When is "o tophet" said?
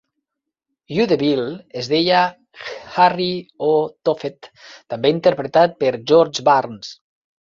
3.67-4.51